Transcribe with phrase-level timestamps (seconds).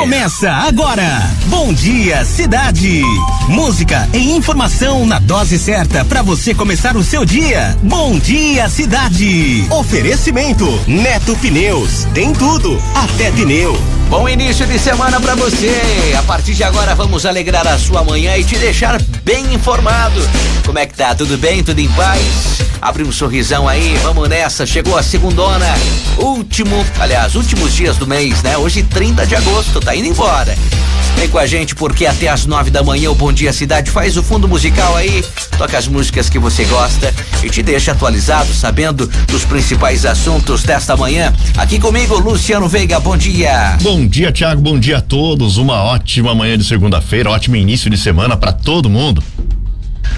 [0.00, 1.30] Começa agora.
[1.48, 3.02] Bom dia, cidade.
[3.46, 7.76] Música e informação na dose certa para você começar o seu dia.
[7.82, 9.66] Bom dia, cidade.
[9.68, 12.06] Oferecimento Neto Pneus.
[12.14, 13.78] Tem tudo, até pneu.
[14.08, 15.70] Bom início de semana para você.
[16.18, 20.26] A partir de agora vamos alegrar a sua manhã e te deixar bem informado.
[20.64, 21.14] Como é que tá?
[21.14, 21.62] Tudo bem?
[21.62, 22.69] Tudo em paz?
[22.80, 24.64] Abre um sorrisão aí, vamos nessa.
[24.64, 25.66] Chegou a segundona,
[26.16, 28.56] último, aliás, últimos dias do mês, né?
[28.56, 30.56] Hoje 30 de agosto, tá indo embora.
[31.16, 34.16] Vem com a gente porque até às nove da manhã o Bom Dia Cidade faz
[34.16, 35.22] o fundo musical aí,
[35.58, 37.12] toca as músicas que você gosta
[37.42, 41.34] e te deixa atualizado, sabendo dos principais assuntos desta manhã.
[41.58, 43.76] Aqui comigo, Luciano Veiga, bom dia.
[43.82, 45.58] Bom dia, Tiago, bom dia a todos.
[45.58, 49.22] Uma ótima manhã de segunda-feira, ótimo início de semana para todo mundo.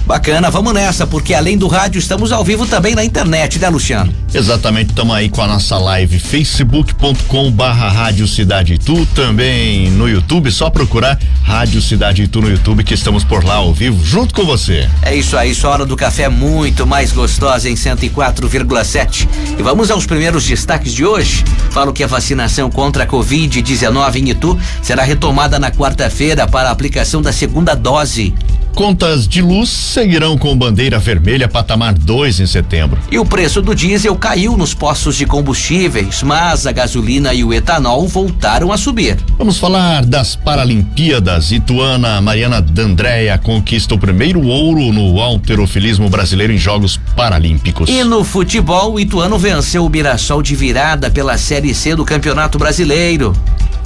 [0.07, 4.13] Bacana, vamos nessa, porque além do rádio, estamos ao vivo também na internet, né, Luciano?
[4.35, 10.51] Exatamente, estamos aí com a nossa live facebook.com barra Rádio Cidade Itu, também no YouTube,
[10.51, 14.45] só procurar Rádio Cidade Itu no YouTube que estamos por lá ao vivo junto com
[14.45, 14.89] você.
[15.03, 19.28] É isso aí, sua hora do café é muito mais gostosa em 104,7.
[19.59, 21.45] E vamos aos primeiros destaques de hoje.
[21.71, 26.73] Falo que a vacinação contra a Covid-19 em Itu será retomada na quarta-feira para a
[26.73, 28.34] aplicação da segunda dose.
[28.75, 32.98] Contas de luz seguirão com bandeira vermelha patamar 2 em setembro.
[33.11, 37.53] E o preço do diesel caiu nos postos de combustíveis, mas a gasolina e o
[37.53, 39.19] etanol voltaram a subir.
[39.37, 41.53] Vamos falar das Paralimpíadas.
[41.53, 47.91] Ituana Mariana D'Andrea conquista o primeiro ouro no alterofilismo brasileiro em Jogos Paralímpicos.
[47.91, 52.59] E no futebol, o Ituano venceu o Mirassol de virada pela Série C do Campeonato
[52.59, 53.34] Brasileiro.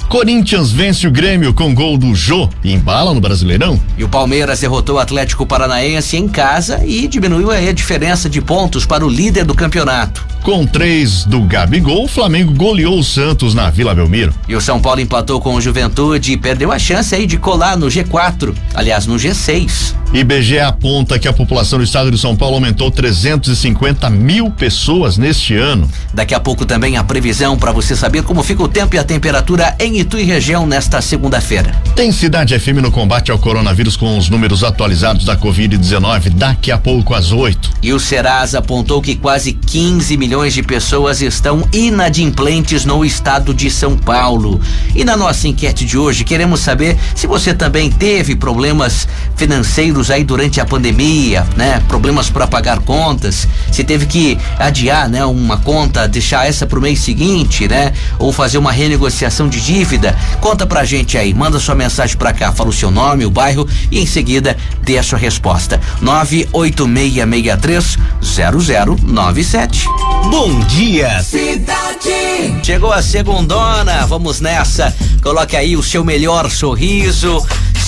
[0.09, 3.77] Corinthians vence o Grêmio com gol do Jô e embala no Brasileirão.
[3.97, 8.85] E o Palmeiras derrotou o Atlético Paranaense em casa e diminuiu a diferença de pontos
[8.85, 10.25] para o líder do campeonato.
[10.47, 14.33] Com três do Gabigol, o Flamengo goleou o Santos na Vila Belmiro.
[14.47, 17.75] E o São Paulo empatou com o Juventude e perdeu a chance aí de colar
[17.75, 19.93] no G4, aliás, no G6.
[20.13, 25.53] IBGE aponta que a população do estado de São Paulo aumentou 350 mil pessoas neste
[25.53, 25.91] ano.
[26.13, 29.03] Daqui a pouco também a previsão para você saber como fica o tempo e a
[29.03, 31.75] temperatura em Itu e região nesta segunda-feira.
[31.93, 36.77] Tem Cidade FM no combate ao coronavírus com os números atualizados da Covid-19 daqui a
[36.77, 37.71] pouco às 8.
[37.83, 43.71] E o Serasa apontou que quase 15 milhões de pessoas estão inadimplentes no estado de
[43.71, 44.61] São Paulo.
[44.95, 50.23] E na nossa enquete de hoje, queremos saber se você também teve problemas financeiros aí
[50.23, 51.81] durante a pandemia, né?
[51.87, 56.99] Problemas para pagar contas, se teve que adiar, né, uma conta, deixar essa pro mês
[56.99, 57.91] seguinte, né?
[58.19, 60.15] Ou fazer uma renegociação de dívida.
[60.39, 63.67] Conta pra gente aí, manda sua mensagem pra cá, fala o seu nome, o bairro
[63.91, 65.81] e em seguida dê a sua resposta.
[66.01, 69.87] 98663 0097.
[70.29, 72.59] Bom dia, cidade.
[72.61, 74.93] Chegou a segundona, vamos nessa.
[75.23, 77.41] Coloque aí o seu melhor sorriso,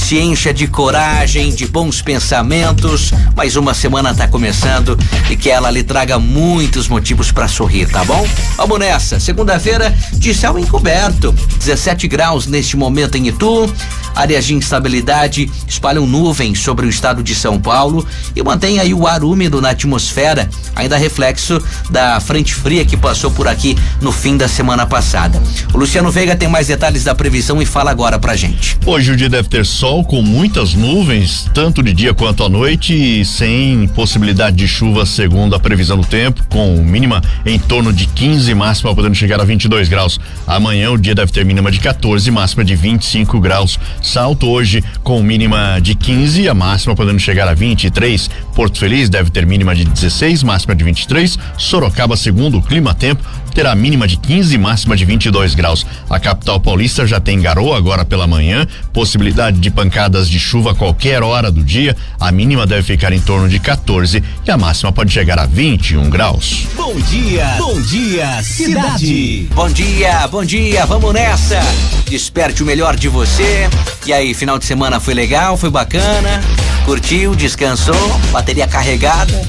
[0.09, 3.13] se encha de coragem, de bons pensamentos.
[3.35, 4.97] Mais uma semana tá começando
[5.29, 8.27] e que ela lhe traga muitos motivos para sorrir, tá bom?
[8.57, 9.19] Vamos nessa.
[9.19, 13.71] Segunda-feira de céu encoberto, 17 graus neste momento em Itu.
[14.15, 18.03] Áreas de instabilidade espalham nuvens sobre o estado de São Paulo
[18.35, 21.61] e mantém aí o ar úmido na atmosfera, ainda reflexo
[21.91, 25.39] da frente fria que passou por aqui no fim da semana passada.
[25.71, 28.75] O Luciano Veiga tem mais detalhes da previsão e fala agora pra gente.
[28.87, 32.93] Hoje o dia deve ter sol com muitas nuvens, tanto de dia quanto à noite,
[32.93, 38.07] e sem possibilidade de chuva, segundo a previsão do tempo, com mínima em torno de
[38.07, 40.19] 15, máxima podendo chegar a 22 graus.
[40.47, 43.79] Amanhã o dia deve ter mínima de 14, máxima de 25 graus.
[44.01, 48.29] Salto hoje com mínima de 15, a máxima podendo chegar a 23.
[48.55, 51.37] Porto Feliz deve ter mínima de 16, máxima de 23.
[51.57, 53.23] Sorocaba, segundo o Clima Tempo,
[53.53, 55.85] terá mínima de 15 máxima de 22 graus.
[56.09, 59.88] A capital paulista já tem garoa agora pela manhã, possibilidade de pancadas
[60.29, 61.95] de chuva a qualquer hora do dia.
[62.19, 66.09] A mínima deve ficar em torno de 14 e a máxima pode chegar a 21
[66.09, 66.67] graus.
[66.75, 69.47] Bom dia, bom dia, cidade.
[69.53, 71.59] Bom dia, bom dia, vamos nessa.
[72.07, 73.67] Desperte o melhor de você.
[74.05, 76.41] E aí, final de semana foi legal, foi bacana?
[76.85, 79.41] Curtiu, descansou, bateria carregada?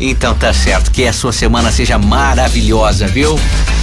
[0.00, 3.38] Então tá certo, que a sua semana seja maravilhosa, viu?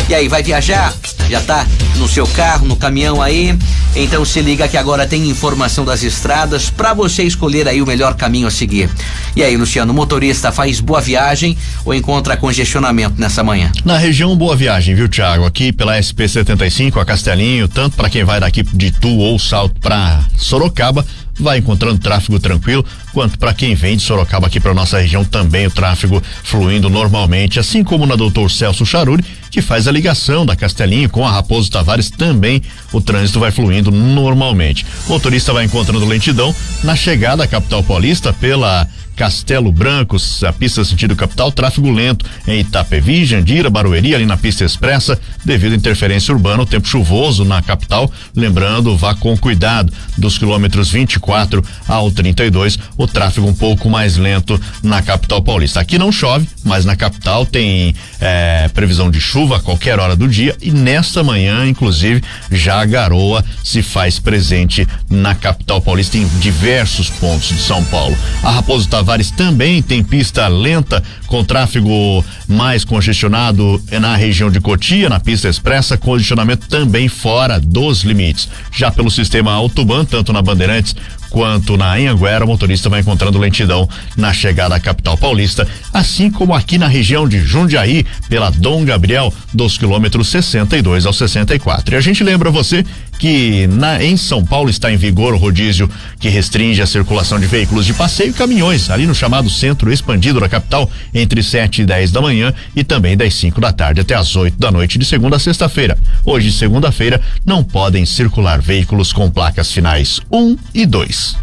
[0.09, 0.91] E aí, vai viajar?
[1.29, 1.67] Já tá
[1.97, 3.56] no seu carro, no caminhão aí?
[3.95, 8.15] Então se liga que agora tem informação das estradas para você escolher aí o melhor
[8.15, 8.89] caminho a seguir.
[9.35, 13.71] E aí, Luciano, motorista faz boa viagem ou encontra congestionamento nessa manhã?
[13.85, 15.45] Na região, boa viagem, viu, Thiago?
[15.45, 19.79] Aqui pela SP 75, a Castelinho, tanto para quem vai daqui de Tu ou Salto
[19.79, 21.06] para Sorocaba,
[21.39, 25.68] vai encontrando tráfego tranquilo, quanto para quem vem de Sorocaba aqui para nossa região também
[25.68, 30.56] o tráfego fluindo normalmente, assim como na Doutor Celso Charuri que faz a ligação da
[30.56, 32.62] Castelinho com a Raposo Tavares, também
[32.94, 34.86] o trânsito vai fluindo normalmente.
[35.07, 36.53] O motorista vai encontrando lentidão
[36.83, 38.88] na chegada à capital paulista pela
[39.19, 40.16] Castelo Branco,
[40.48, 45.74] a pista sentido capital, tráfego lento em Itapevi, Jandira, Barueri, ali na pista expressa, devido
[45.74, 48.10] à interferência urbana, o tempo chuvoso na capital.
[48.33, 54.57] Lembrando, vá com cuidado dos quilômetros 24 ao 32, o tráfego um pouco mais lento
[54.81, 55.81] na capital paulista.
[55.81, 60.30] Aqui não chove, mas na capital tem é, previsão de chuva a qualquer hora do
[60.30, 66.25] dia e nesta manhã, inclusive, já a garoa se faz presente na capital paulista em
[66.39, 68.18] diversos pontos de São Paulo.
[68.42, 74.61] A Raposo Tavares Tavares também tem pista lenta com tráfego mais congestionado na região de
[74.61, 78.47] Cotia, na pista expressa, congestionamento também fora dos limites.
[78.71, 80.95] Já pelo sistema Autoban, tanto na Bandeirantes
[81.29, 86.53] quanto na Anhanguera, o motorista vai encontrando lentidão na chegada à capital paulista, assim como
[86.53, 91.95] aqui na região de Jundiaí, pela Dom Gabriel, dos quilômetros 62 ao 64.
[91.95, 92.85] E a gente lembra você
[93.19, 95.89] que na, em São Paulo está em vigor o rodízio
[96.19, 100.42] que restringe a circulação de veículos de passeio e caminhões, ali no chamado centro expandido
[100.42, 104.13] da capital, entre 7 e 10 da manhã e também das 5 da tarde até
[104.13, 105.98] as 8 da noite de segunda a sexta-feira.
[106.25, 111.36] Hoje, segunda-feira, não podem circular veículos com placas finais 1 um e 2.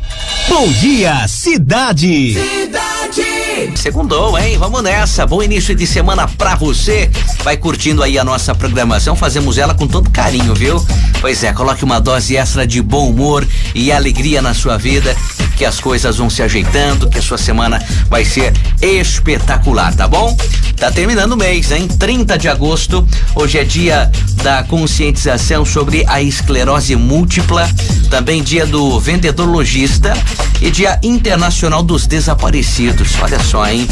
[0.48, 2.34] Bom dia, cidade!
[2.34, 3.35] Cidade!
[3.74, 4.58] Segundou, hein?
[4.58, 5.26] Vamos nessa.
[5.26, 7.10] Bom início de semana pra você.
[7.42, 9.16] Vai curtindo aí a nossa programação.
[9.16, 10.84] Fazemos ela com todo carinho, viu?
[11.22, 15.16] Pois é, coloque uma dose extra de bom humor e alegria na sua vida.
[15.56, 20.36] Que as coisas vão se ajeitando, que a sua semana vai ser espetacular, tá bom?
[20.76, 21.88] Tá terminando o mês, hein?
[21.88, 23.08] 30 de agosto.
[23.34, 24.10] Hoje é dia
[24.42, 27.66] da conscientização sobre a esclerose múltipla.
[28.10, 30.12] Também dia do vendedor lojista
[30.60, 33.14] e dia internacional dos desaparecidos.
[33.22, 33.86] Olha só, hein?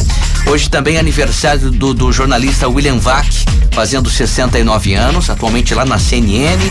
[0.49, 3.27] Hoje também é aniversário do, do jornalista William Vac,
[3.75, 6.71] fazendo 69 anos, atualmente lá na CNN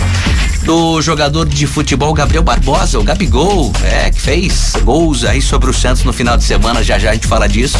[0.63, 5.73] do jogador de futebol Gabriel Barbosa, o Gabigol, é, que fez gols aí sobre o
[5.73, 7.77] Santos no final de semana, já já a gente fala disso.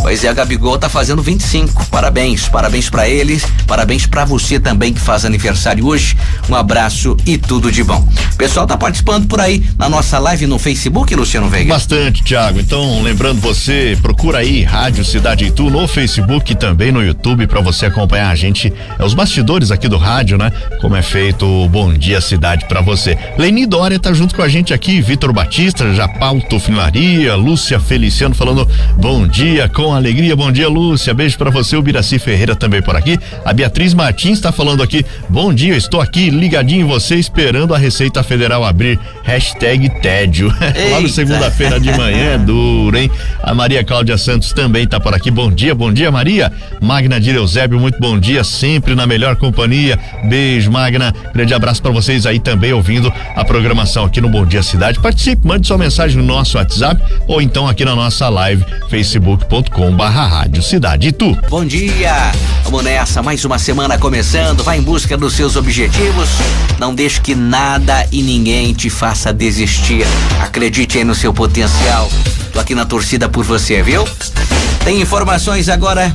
[0.00, 1.86] Pois é, o Gabigol tá fazendo 25.
[1.86, 6.16] Parabéns, parabéns para eles, parabéns para você também que faz aniversário hoje.
[6.48, 8.08] Um abraço e tudo de bom.
[8.32, 11.74] O pessoal tá participando por aí na nossa live no Facebook, Luciano Veiga.
[11.74, 12.58] Bastante, Thiago.
[12.58, 17.60] Então, lembrando você, procura aí Rádio Cidade Itu no Facebook e também no YouTube para
[17.60, 18.61] você acompanhar a gente,
[18.98, 20.52] é os bastidores aqui do rádio, né?
[20.80, 23.16] Como é feito o Bom Dia cidade para você.
[23.38, 28.68] Leni Dória tá junto com a gente aqui, Vitor Batista, Japauto Finaria, Lúcia Feliciano falando
[28.96, 32.96] bom dia, com alegria, bom dia Lúcia, beijo para você, o Biraci Ferreira também por
[32.96, 37.74] aqui, a Beatriz Martins tá falando aqui, bom dia, estou aqui ligadinho em você esperando
[37.74, 40.52] a Receita Federal abrir, hashtag tédio,
[40.90, 43.10] lá no segunda-feira de manhã é duro, hein?
[43.42, 47.30] A Maria Cláudia Santos também tá por aqui, bom dia, bom dia Maria, Magna de
[47.30, 52.26] Eusébio, muito bom dia, sempre na melhor companhia, beijo Magna, grande abraço para você vocês
[52.26, 54.98] aí também ouvindo a programação aqui no Bom Dia Cidade.
[54.98, 60.26] Participe, mande sua mensagem no nosso WhatsApp ou então aqui na nossa live facebook.com barra
[60.26, 61.38] rádio Cidade e tu.
[61.48, 62.32] Bom dia,
[62.64, 66.28] vamos nessa, mais uma semana começando, vai em busca dos seus objetivos,
[66.78, 70.04] não deixe que nada e ninguém te faça desistir,
[70.42, 72.10] acredite aí no seu potencial,
[72.52, 74.04] Tô aqui na torcida por você, viu?
[74.84, 76.12] Tem informações agora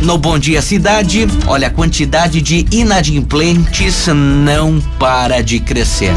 [0.00, 1.26] no Bom Dia Cidade.
[1.46, 6.12] Olha, a quantidade de inadimplentes não para de crescer.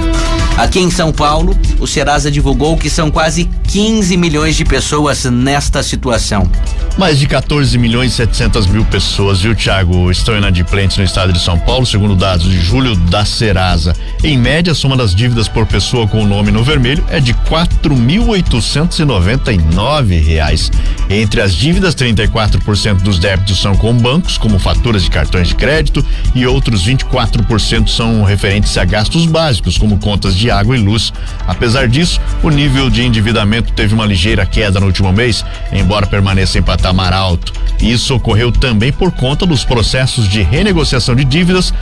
[0.57, 5.82] Aqui em São Paulo, o Serasa divulgou que são quase 15 milhões de pessoas nesta
[5.82, 6.50] situação.
[6.98, 11.39] Mais de 14 milhões e 700 mil pessoas, viu, Tiago, estão inadimplentes no estado de
[11.39, 13.96] São Paulo, segundo dados de julho da Serasa.
[14.22, 17.34] Em média, a soma das dívidas por pessoa com o nome no vermelho é de
[17.34, 20.72] 4.899 nove reais.
[21.10, 26.06] Entre as dívidas, 34% dos débitos são com bancos, como faturas de cartões de crédito,
[26.36, 31.12] e outros 24% são referentes a gastos básicos, como contas de água e luz.
[31.48, 36.60] Apesar disso, o nível de endividamento teve uma ligeira queda no último mês, embora permaneça
[36.60, 37.54] em patamar alto.
[37.82, 41.74] Isso ocorreu também por conta dos processos de renegociação de dívidas,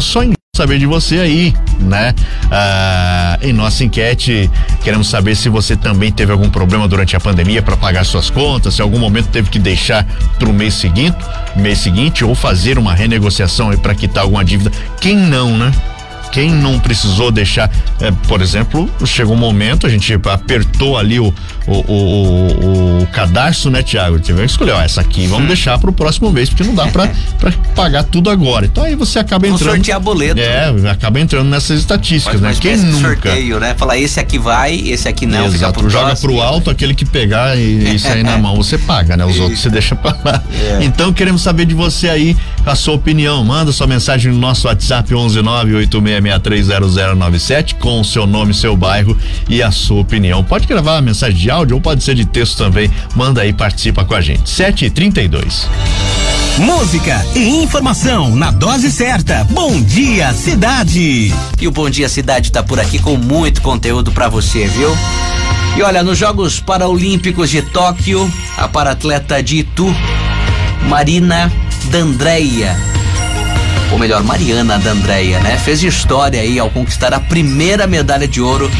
[0.00, 2.14] só em saber de você aí, né?
[2.50, 4.50] Ah, em nossa enquete,
[4.84, 8.74] queremos saber se você também teve algum problema durante a pandemia para pagar suas contas,
[8.74, 10.04] se algum momento teve que deixar
[10.38, 11.16] para o mês seguinte,
[11.56, 14.70] mês seguinte ou fazer uma renegociação para quitar alguma dívida.
[15.00, 15.72] Quem não, né?
[16.32, 17.70] Quem não precisou deixar,
[18.00, 21.32] é, por exemplo, chegou um momento, a gente apertou ali o,
[21.66, 24.18] o, o, o cadastro, né, Tiago?
[24.18, 26.86] Tivemos que escolher, ó, essa aqui vamos deixar para o próximo mês, porque não dá
[26.88, 27.10] para
[27.76, 28.64] pagar tudo agora.
[28.64, 29.66] Então aí você acaba entrando.
[29.66, 30.40] Vou sortear boleto.
[30.40, 32.62] É, acaba entrando nessas estatísticas, Mas, né?
[32.62, 33.08] Quem nunca.
[33.08, 33.74] sorteio, né?
[33.76, 35.44] Falar esse aqui vai, esse aqui não.
[35.46, 36.32] Exato, pro joga próximo.
[36.32, 39.26] pro alto, aquele que pegar e, e sair na mão, você paga, né?
[39.26, 40.42] Os outros você deixa pra lá.
[40.50, 40.84] É.
[40.84, 42.34] Então queremos saber de você aí
[42.64, 43.44] a sua opinião.
[43.44, 45.12] Manda sua mensagem no nosso WhatsApp
[46.22, 49.16] 11986630097 com o seu nome, seu bairro
[49.48, 50.42] e a sua opinião.
[50.44, 52.90] Pode gravar uma mensagem de áudio ou pode ser de texto também.
[53.14, 54.44] Manda aí, participa com a gente.
[54.44, 55.66] 7h32.
[56.58, 59.42] Música e informação na dose certa.
[59.44, 61.32] Bom dia, cidade.
[61.58, 64.90] E o Bom Dia Cidade tá por aqui com muito conteúdo para você, viu?
[65.76, 69.86] E olha, nos Jogos Paralímpicos de Tóquio, a paratleta de Itu,
[70.88, 71.50] Marina
[71.90, 72.76] D'Andrea,
[73.92, 75.58] ou melhor, Mariana D'Andrea, né?
[75.58, 78.70] Fez história aí ao conquistar a primeira medalha de ouro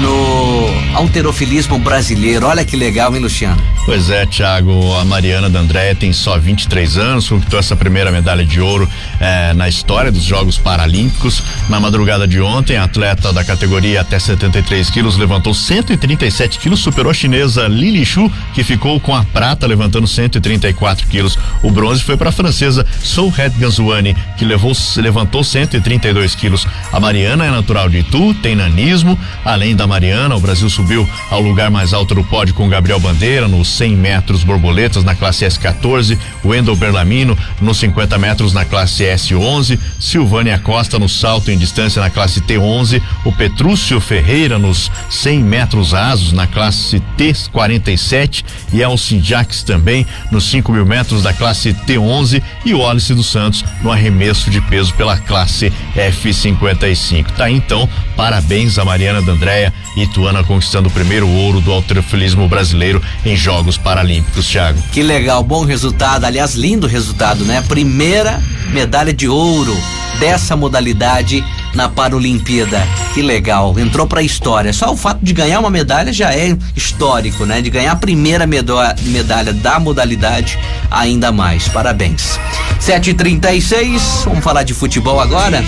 [0.00, 2.46] no alterofilismo brasileiro.
[2.46, 3.60] Olha que legal, hein, Luciano?
[3.84, 8.60] Pois é, Thiago, a Mariana D'Andrea tem só 23 anos, conquistou essa primeira medalha de
[8.60, 8.88] ouro
[9.20, 11.42] eh, na história dos Jogos Paralímpicos.
[11.68, 17.10] Na madrugada de ontem, a atleta da categoria até 73 quilos levantou 137 quilos, superou
[17.10, 21.36] a chinesa Lili Xu, que ficou com a prata levantando 134 quilos.
[21.60, 26.66] O bronze foi para a francesa Souhet Ganzuani, que levou, levantou 132 quilos.
[26.92, 31.40] A Mariana é natural de Itu, tem nanismo, além da Mariana, o Brasil subiu ao
[31.40, 36.18] lugar mais alto do pódio com Gabriel Bandeira nos 100 metros borboletas na classe S14,
[36.44, 42.10] Wendel Berlamino nos 50 metros na classe S11, Silvânia Costa no salto em distância na
[42.10, 49.62] classe T11, o Petrúcio Ferreira nos 100 metros rasos na classe T47 e Elci Jacques
[49.62, 54.50] também nos 5 mil metros da classe T11 e o Wallace dos Santos no arremesso
[54.50, 57.26] de peso pela classe F55.
[57.36, 63.36] Tá então, parabéns a Mariana D'Andrea Ituana conquistando o primeiro ouro do alterofilismo brasileiro em
[63.36, 64.82] Jogos Paralímpicos, Thiago.
[64.92, 67.62] Que legal, bom resultado, aliás, lindo resultado, né?
[67.68, 69.76] Primeira medalha de ouro
[70.18, 72.86] dessa modalidade na Paralimpíada.
[73.12, 74.72] Que legal, entrou pra história.
[74.72, 77.60] Só o fato de ganhar uma medalha já é histórico, né?
[77.60, 80.58] De ganhar a primeira medalha da modalidade,
[80.90, 81.68] ainda mais.
[81.68, 82.38] Parabéns.
[82.80, 85.62] 7h36, vamos falar de futebol agora?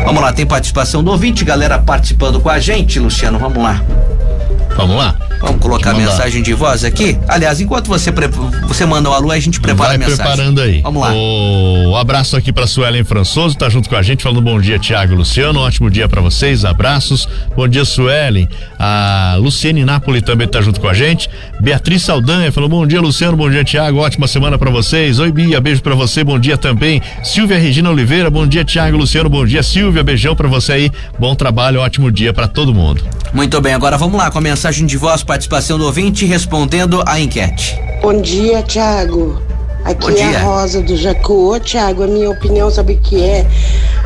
[0.06, 3.82] Vamos lá, tem participação do ouvinte, galera participando com a gente, Luciano, vamos lá.
[4.76, 5.16] Vamos lá?
[5.40, 7.18] Vamos colocar a mensagem de voz aqui?
[7.28, 8.12] Aliás, enquanto você,
[8.66, 10.24] você manda o alô, a gente prepara Vai a mensagem.
[10.26, 10.82] preparando aí.
[10.82, 11.14] Vamos lá.
[11.14, 15.14] O abraço aqui pra Suelen Françoso, tá junto com a gente, falando bom dia, Tiago
[15.16, 15.60] Luciano.
[15.60, 17.28] Ótimo dia para vocês, abraços.
[17.56, 18.48] Bom dia, Suelen.
[18.80, 21.30] A Luciene Napoli também tá junto com a gente.
[21.60, 23.36] Beatriz Saldanha falou bom dia, Luciano.
[23.36, 24.00] Bom dia, Tiago.
[24.00, 25.20] Ótima semana para vocês.
[25.20, 26.24] Oi, Bia, beijo para você.
[26.24, 27.02] Bom dia também.
[27.22, 29.30] Silvia Regina Oliveira, bom dia, Tiago Luciano.
[29.30, 30.04] Bom dia, Silvia.
[30.04, 30.92] Beijão para você aí.
[31.20, 33.04] Bom trabalho, ótimo dia para todo mundo.
[33.34, 37.20] Muito bem, agora vamos lá com a mensagem de voz, participação do ouvinte respondendo a
[37.20, 37.78] enquete.
[38.02, 39.53] Bom dia, Tiago.
[39.86, 41.54] Aqui é a Rosa do Jacu.
[41.54, 43.46] Ô, Tiago, a minha opinião sobre o que é.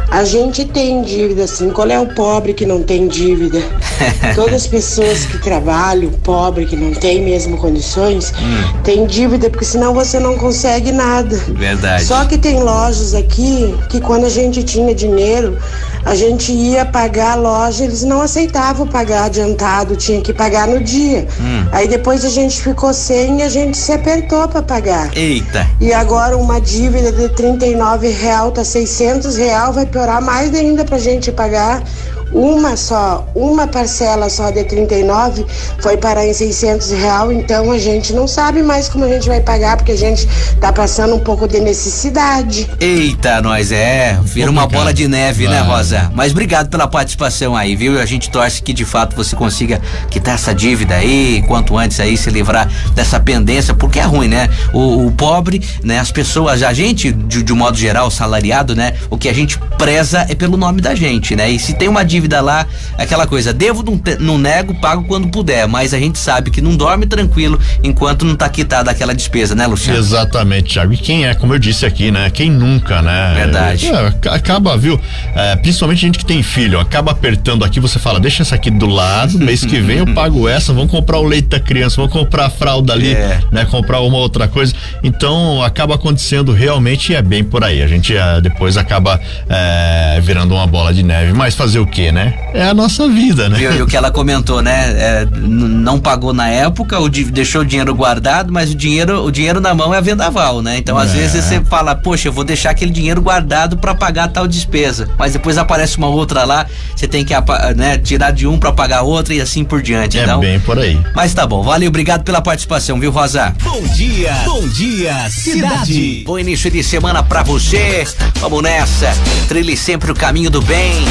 [0.09, 1.69] A gente tem dívida, sim.
[1.69, 3.61] Qual é o pobre que não tem dívida?
[4.35, 8.81] Todas as pessoas que trabalham, pobre, que não tem mesmo condições, Hum.
[8.83, 11.35] tem dívida, porque senão você não consegue nada.
[11.49, 12.05] Verdade.
[12.05, 15.57] Só que tem lojas aqui que quando a gente tinha dinheiro,
[16.05, 20.81] a gente ia pagar a loja, eles não aceitavam pagar adiantado, tinha que pagar no
[20.81, 21.27] dia.
[21.39, 21.67] Hum.
[21.73, 25.09] Aí depois a gente ficou sem e a gente se apertou para pagar.
[25.17, 25.66] Eita.
[25.79, 30.97] E agora uma dívida de 39 real tá 600 real, vai piorar mais ainda pra
[30.97, 31.83] gente pagar.
[32.31, 35.45] Uma só, uma parcela só de 39
[35.79, 39.39] foi parar em 600 real, então a gente não sabe mais como a gente vai
[39.39, 40.27] pagar, porque a gente
[40.59, 42.69] tá passando um pouco de necessidade.
[42.79, 44.19] Eita, nós é.
[44.23, 45.77] Vira uma bola de neve, né, Vai.
[45.77, 46.11] Rosa?
[46.13, 47.99] Mas obrigado pela participação aí, viu?
[47.99, 52.17] A gente torce que de fato você consiga quitar essa dívida aí, quanto antes aí
[52.17, 54.49] se livrar dessa pendência, porque é ruim, né?
[54.73, 55.99] O, o pobre, né?
[55.99, 58.93] As pessoas, a gente, de, de um modo geral, salariado, né?
[59.09, 61.49] O que a gente preza é pelo nome da gente, né?
[61.49, 62.65] E se tem uma dívida lá,
[62.97, 63.83] é aquela coisa, devo,
[64.19, 68.35] não, nego, pago quando puder, mas a gente sabe que não dorme tranquilo enquanto não
[68.35, 69.99] tá quitada aquela despesa, né, Luciano?
[69.99, 70.93] Exatamente, Thiago.
[70.93, 72.29] E quem é, como eu disse aqui, né?
[72.29, 73.33] Quem nunca, né?
[73.35, 73.87] Verdade.
[73.87, 74.99] É, ac- acaba, viu?
[75.35, 78.85] É, principalmente gente que tem filho, acaba apertando aqui, você fala, deixa essa aqui do
[78.87, 82.45] lado, mês que vem eu pago essa, vamos comprar o leite da criança, vamos comprar
[82.45, 83.39] a fralda ali, É.
[83.51, 83.65] né?
[83.65, 84.73] Comprar uma outra coisa.
[85.03, 87.81] Então acaba acontecendo realmente e é bem por aí.
[87.81, 89.19] A gente é, depois acaba
[89.49, 91.33] é, virando uma bola de neve.
[91.33, 92.33] Mas fazer o quê, né?
[92.53, 93.57] É a nossa vida, né?
[93.57, 93.71] Viu?
[93.73, 94.91] E o que ela comentou, né?
[94.97, 99.31] É, não pagou na época, o di- deixou o dinheiro guardado, mas o dinheiro, o
[99.31, 100.77] dinheiro na mão é vendaval, né?
[100.77, 101.17] Então, às É.
[101.17, 105.07] vezes você fala, poxa, eu vou deixar aquele dinheiro guardado pra pagar tal despesa.
[105.17, 107.33] Mas depois aparece uma outra lá, você tem que
[107.75, 110.17] né, tirar de um pra pagar outra e assim por diante.
[110.19, 110.99] É então, bem por aí.
[111.15, 113.53] mas tá bom, valeu, obrigado pela participação, viu, Rosa?
[113.63, 116.23] Bom dia, bom dia, cidade.
[116.25, 118.05] Bom início de semana pra você.
[118.39, 119.13] Vamos nessa.
[119.47, 121.05] Trilhe sempre o caminho do bem.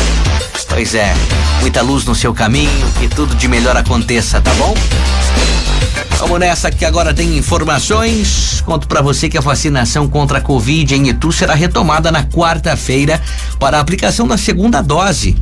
[0.68, 1.14] Pois é,
[1.60, 4.74] muita luz no seu caminho, que tudo de melhor aconteça, tá bom?
[6.18, 8.62] Vamos nessa que agora tem informações.
[8.64, 13.20] Conto pra você que a vacinação contra a Covid em Itu será retomada na quarta-feira
[13.58, 15.36] para a aplicação da segunda dose.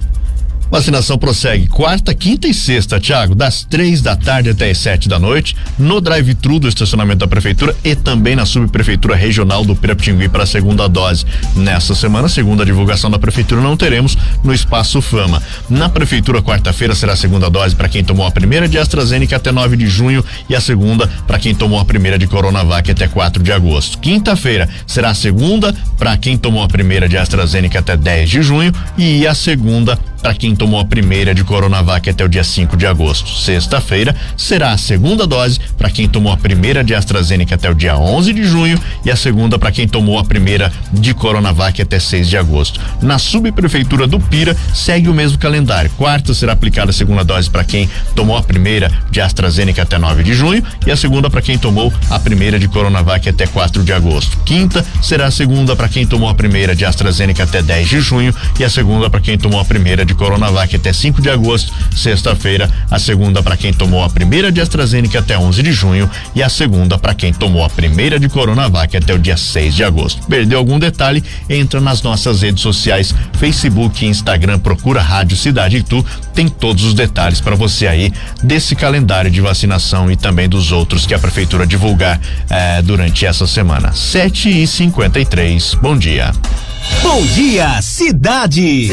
[0.70, 5.18] Vacinação prossegue quarta, quinta e sexta, Tiago, das três da tarde até as sete da
[5.18, 10.42] noite, no drive-thru do estacionamento da prefeitura e também na subprefeitura regional do Pirapitingui para
[10.42, 11.24] a segunda dose.
[11.54, 15.42] Nessa semana, segundo a divulgação da prefeitura, não teremos no espaço Fama.
[15.68, 19.52] Na prefeitura, quarta-feira será a segunda dose para quem tomou a primeira de AstraZeneca até
[19.52, 23.42] 9 de junho e a segunda para quem tomou a primeira de Coronavac até 4
[23.42, 23.98] de agosto.
[23.98, 28.72] Quinta-feira será a segunda para quem tomou a primeira de AstraZeneca até 10 de junho
[28.96, 32.86] e a segunda para quem tomou a primeira de Coronavac até o dia 5 de
[32.86, 33.28] agosto.
[33.28, 37.98] Sexta-feira será a segunda dose para quem tomou a primeira de AstraZeneca até o dia
[37.98, 42.28] 11 de junho e a segunda para quem tomou a primeira de Coronavac até 6
[42.30, 42.80] de agosto.
[43.02, 45.90] Na subprefeitura do Pira segue o mesmo calendário.
[45.98, 50.22] Quarta será aplicada a segunda dose para quem tomou a primeira de AstraZeneca até 9
[50.22, 53.92] de junho e a segunda para quem tomou a primeira de Coronavac até 4 de
[53.92, 54.38] agosto.
[54.46, 58.34] Quinta será a segunda para quem tomou a primeira de AstraZeneca até 10 de junho
[58.58, 60.43] e a segunda para quem tomou a primeira de Coronavac
[60.76, 61.72] até 5 de agosto.
[61.94, 66.42] Sexta-feira, a segunda para quem tomou a primeira de AstraZeneca até 11 de junho e
[66.42, 70.26] a segunda para quem tomou a primeira de Coronavac até o dia 6 de agosto.
[70.26, 71.22] Perdeu algum detalhe?
[71.48, 76.04] Entra nas nossas redes sociais, Facebook e Instagram, procura Rádio Cidade Itu,
[76.34, 81.06] tem todos os detalhes para você aí desse calendário de vacinação e também dos outros
[81.06, 83.92] que a prefeitura divulgar eh, durante essa semana.
[83.92, 86.32] 7 e 53 Bom dia.
[87.02, 88.90] Bom dia, cidade.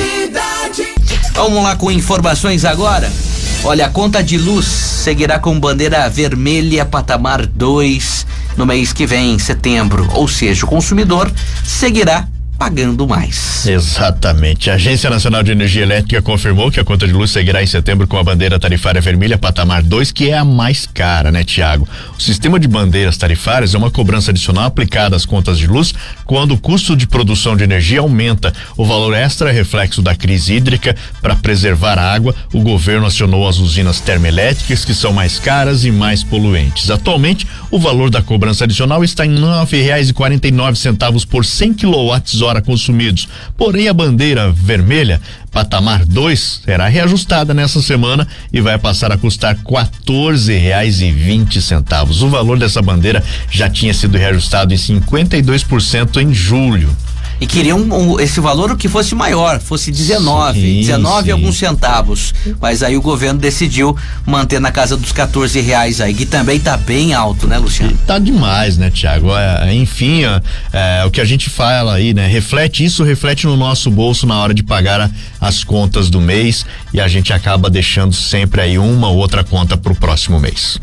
[1.34, 3.12] Vamos lá com informações agora.
[3.63, 8.26] Olha, a conta de luz seguirá com bandeira vermelha patamar 2
[8.58, 10.08] no mês que vem, em setembro.
[10.13, 11.32] Ou seja, o consumidor
[11.63, 12.28] seguirá
[12.62, 13.65] pagando mais.
[13.65, 14.69] Exatamente.
[14.69, 18.06] A Agência Nacional de Energia Elétrica confirmou que a conta de luz seguirá em setembro
[18.06, 21.89] com a bandeira tarifária vermelha patamar 2, que é a mais cara, né, Tiago?
[22.15, 25.91] O sistema de bandeiras tarifárias é uma cobrança adicional aplicada às contas de luz
[26.24, 28.54] quando o custo de produção de energia aumenta.
[28.78, 30.95] O valor extra é reflexo da crise hídrica.
[31.19, 35.89] Para preservar a água, o governo acionou as usinas termoelétricas que são mais caras e
[35.89, 36.91] mais poluentes.
[36.91, 43.27] Atualmente, o valor da cobrança adicional está em nove centavos por 100 quilowatts hora consumidos.
[43.57, 45.19] Porém, a bandeira vermelha,
[45.51, 49.57] patamar 2, será reajustada nessa semana e vai passar a custar
[51.11, 52.21] vinte centavos.
[52.21, 56.95] O valor dessa bandeira já tinha sido reajustado em 52% em julho
[57.41, 61.32] e queriam um, esse valor que fosse maior, fosse 19, sim, 19 sim.
[61.32, 62.36] alguns centavos.
[62.62, 66.77] Mas aí o governo decidiu manter na casa dos 14 reais aí, que também tá
[66.77, 67.97] bem alto, né, Luciano?
[68.06, 69.36] Tá demais, né, Tiago?
[69.36, 70.21] É, enfim,
[70.71, 72.27] é, o que a gente fala aí, né?
[72.27, 76.63] Reflete isso, reflete no nosso bolso na hora de pagar a, as contas do mês
[76.93, 80.80] e a gente acaba deixando sempre aí uma ou outra conta pro próximo mês.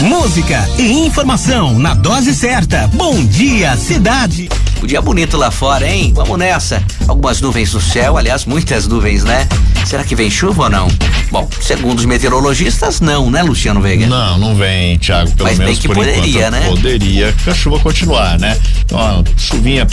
[0.00, 2.88] Música e informação na dose certa.
[2.88, 4.48] Bom dia, cidade.
[4.82, 6.12] O dia bonito lá fora, hein?
[6.14, 6.82] Vamos nessa.
[7.06, 9.46] Algumas nuvens no céu, aliás, muitas nuvens, né?
[9.88, 10.86] Será que vem chuva ou não?
[11.30, 14.06] Bom, segundo os meteorologistas, não, né, Luciano Veiga?
[14.06, 15.30] Não, não vem, Thiago.
[15.30, 16.68] Pelo Mas menos bem que por poderia, enquanto, né?
[16.68, 18.58] Poderia que a chuva continuar, né?
[18.84, 19.86] Então, ó, chuvinha,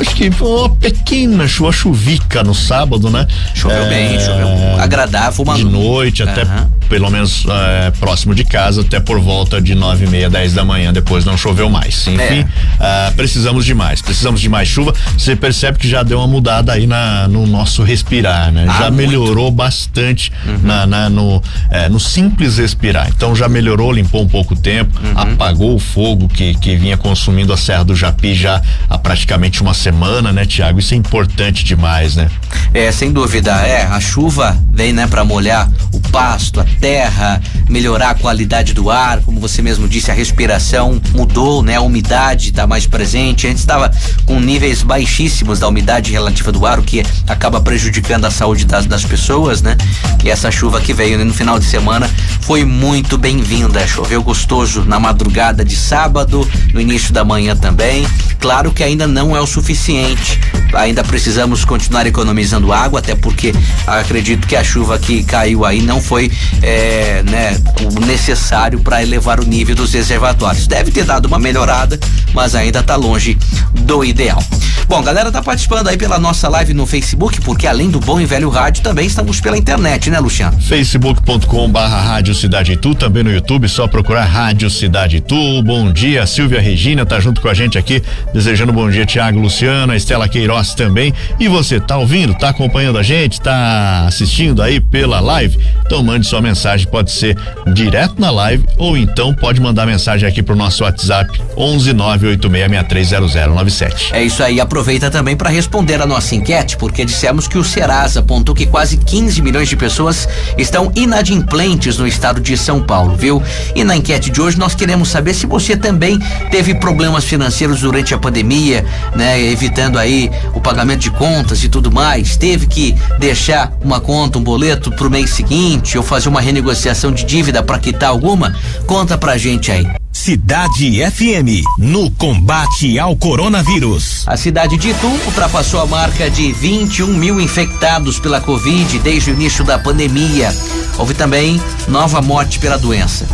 [0.00, 3.26] acho que foi uma pequena chuva chuvica no sábado, né?
[3.54, 5.44] Choveu é, bem, choveu agradável.
[5.44, 5.56] Uma...
[5.56, 6.66] De noite, até uhum.
[6.88, 10.64] pelo menos é, próximo de casa, até por volta de nove e meia, dez da
[10.64, 10.90] manhã.
[10.90, 12.06] Depois não choveu mais.
[12.06, 12.46] Enfim,
[12.80, 13.10] é.
[13.10, 14.00] uh, precisamos de mais.
[14.00, 14.94] Precisamos de mais chuva.
[15.18, 18.64] Você percebe que já deu uma mudada aí na, no nosso respirar, né?
[18.68, 19.33] Ah, já muito.
[19.34, 20.58] Melhorou bastante uhum.
[20.62, 23.08] na, na, no, é, no simples respirar.
[23.08, 25.12] Então já melhorou, limpou um pouco o tempo, uhum.
[25.18, 29.74] apagou o fogo que, que vinha consumindo a Serra do Japi já há praticamente uma
[29.74, 30.78] semana, né, Tiago?
[30.78, 32.30] Isso é importante demais, né?
[32.72, 33.52] É, sem dúvida.
[33.66, 38.90] É, a chuva vem, né, para molhar o pasto, a terra, melhorar a qualidade do
[38.90, 41.76] ar, como você mesmo disse, a respiração mudou, né?
[41.76, 43.46] A umidade está mais presente.
[43.46, 43.90] Antes estava
[44.24, 48.86] com níveis baixíssimos da umidade relativa do ar, o que acaba prejudicando a saúde das,
[48.86, 49.23] das pessoas,
[49.62, 49.74] né?
[50.22, 52.10] E essa chuva que veio no final de semana
[52.42, 53.86] foi muito bem-vinda.
[53.86, 58.06] Choveu gostoso na madrugada de sábado, no início da manhã também.
[58.38, 60.38] Claro que ainda não é o suficiente.
[60.74, 63.54] Ainda precisamos continuar economizando água, até porque
[63.86, 69.40] acredito que a chuva que caiu aí não foi é, né, o necessário para elevar
[69.40, 70.66] o nível dos reservatórios.
[70.66, 71.98] Deve ter dado uma melhorada,
[72.34, 73.38] mas ainda está longe
[73.72, 74.42] do ideal.
[74.86, 78.26] Bom, galera tá participando aí pela nossa live no Facebook, porque além do bom e
[78.26, 80.60] velho rádio, também estamos pela internet, né, Luciano?
[80.60, 85.62] facebook.com barra Rádio Cidade Itu, também no YouTube, só procurar Rádio Cidade Itu.
[85.62, 89.92] Bom dia, Silvia Regina tá junto com a gente aqui, desejando bom dia, Tiago Luciano,
[89.92, 91.14] a Estela Queiroz também.
[91.38, 95.64] E você tá ouvindo, tá acompanhando a gente, tá assistindo aí pela live?
[95.86, 97.38] Então mande sua mensagem, pode ser
[97.72, 104.12] direto na live ou então pode mandar mensagem aqui pro nosso WhatsApp 11 986630097.
[104.12, 108.18] É isso aí, aproveita também para responder a nossa enquete, porque dissemos que o Serasa
[108.18, 113.42] apontou que quase 15 milhões de pessoas estão inadimplentes no estado de São Paulo, viu?
[113.74, 116.18] E na enquete de hoje nós queremos saber se você também
[116.50, 119.40] teve problemas financeiros durante a pandemia, né?
[119.40, 124.42] Evitando aí o pagamento de contas e tudo mais, teve que deixar uma conta, um
[124.42, 128.54] boleto pro mês seguinte ou fazer uma renegociação de dívida para quitar alguma?
[128.86, 129.86] Conta pra gente aí.
[130.14, 134.22] Cidade FM, no combate ao coronavírus.
[134.26, 139.34] A cidade de Itu ultrapassou a marca de 21 mil infectados pela Covid desde o
[139.34, 140.54] início da pandemia.
[140.98, 143.26] Houve também nova morte pela doença.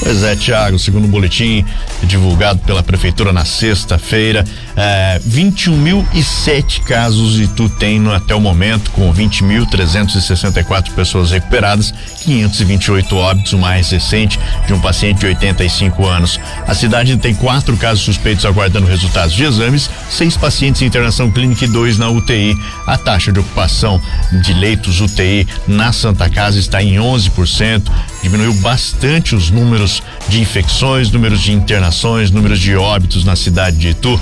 [0.00, 1.64] Pois é, Tiago, segundo o boletim
[2.04, 4.44] divulgado pela prefeitura na sexta-feira,
[4.76, 11.92] é, 21.007 casos e tu tem no, até o momento, com 20.364 pessoas recuperadas,
[12.22, 16.38] 528 óbitos, o mais recente de um paciente de 85 anos.
[16.66, 21.64] A cidade tem quatro casos suspeitos aguardando resultados de exames, seis pacientes em internação clínica
[21.64, 22.56] e dois na UTI.
[22.86, 24.00] A taxa de ocupação
[24.42, 27.90] de leitos UTI na Santa Casa está em 11%,
[28.22, 33.88] diminuiu bastante os números de infecções, números de internações, números de óbitos na cidade de
[33.88, 34.20] Itu.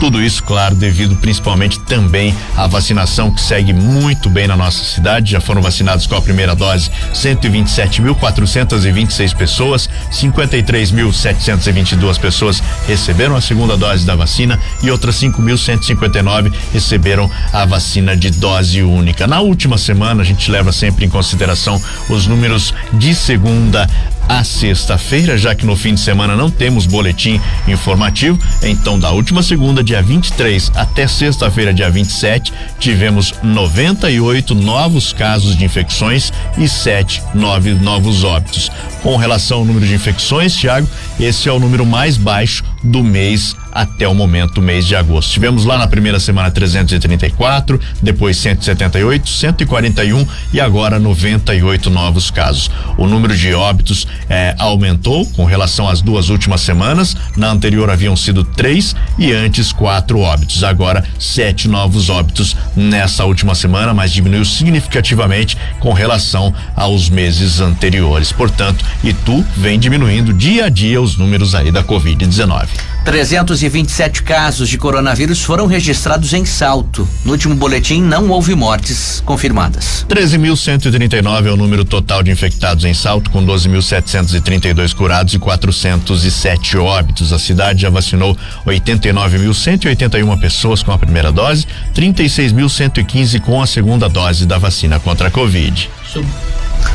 [0.00, 5.32] Tudo isso, claro, devido principalmente também à vacinação que segue muito bem na nossa cidade.
[5.32, 14.06] Já foram vacinados com a primeira dose 127.426 pessoas, 53.722 pessoas receberam a segunda dose
[14.06, 19.26] da vacina e outras 5.159 receberam a vacina de dose única.
[19.26, 23.86] Na última semana, a gente leva sempre em consideração os números de segunda
[24.30, 28.38] à sexta-feira, já que no fim de semana não temos boletim informativo.
[28.62, 35.64] Então, da última segunda, dia 23, até sexta-feira, dia 27, tivemos 98 novos casos de
[35.64, 38.70] infecções e sete nove novos óbitos.
[39.02, 40.88] Com relação ao número de infecções, Tiago,
[41.18, 45.30] esse é o número mais baixo do mês até o momento, mês de agosto.
[45.30, 52.70] Tivemos lá na primeira semana 334, depois 178, 141 e agora 98 novos casos.
[52.96, 57.16] O número de óbitos eh, aumentou com relação às duas últimas semanas.
[57.36, 60.64] Na anterior haviam sido três e antes quatro óbitos.
[60.64, 68.32] Agora sete novos óbitos nessa última semana, mas diminuiu significativamente com relação aos meses anteriores.
[68.32, 72.69] Portanto, Itu vem diminuindo dia a dia os números aí da Covid-19.
[73.04, 77.08] 327 casos de coronavírus foram registrados em Salto.
[77.24, 80.04] No último boletim não houve mortes confirmadas.
[80.08, 87.32] 13.139 é o número total de infectados em Salto, com 12.732 curados e 407 óbitos.
[87.32, 94.46] A cidade já vacinou 89.181 pessoas com a primeira dose, 36.115 com a segunda dose
[94.46, 95.90] da vacina contra a Covid.